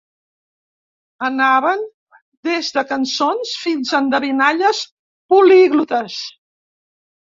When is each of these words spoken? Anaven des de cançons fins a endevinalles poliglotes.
Anaven 1.27 1.83
des 2.49 2.71
de 2.79 2.85
cançons 2.95 3.55
fins 3.67 3.95
a 3.95 4.01
endevinalles 4.03 4.85
poliglotes. 5.37 6.23